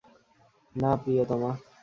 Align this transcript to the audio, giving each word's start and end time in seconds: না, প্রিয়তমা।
না, 0.75 0.91
প্রিয়তমা। 0.95 1.51